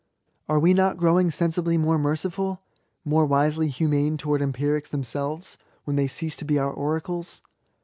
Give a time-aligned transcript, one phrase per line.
[0.49, 2.57] Are we not growing sensibly more merciful^'
[3.05, 7.43] more wisely humane towards empirics themselves^ when they cease to be our oracles